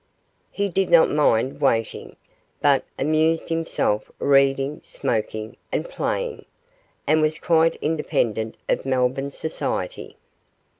He 0.49 0.67
did 0.67 0.89
not 0.89 1.11
mind 1.11 1.61
waiting, 1.61 2.15
but 2.59 2.83
amused 2.97 3.49
himself 3.49 4.09
reading, 4.17 4.81
smoking, 4.83 5.57
and 5.71 5.87
playing, 5.87 6.45
and 7.05 7.21
was 7.21 7.37
quite 7.37 7.75
independent 7.83 8.55
of 8.67 8.83
Melbourne 8.83 9.29
society. 9.29 10.17